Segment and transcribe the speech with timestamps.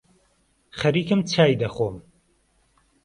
[0.79, 1.95] خەریکم چای دەخۆم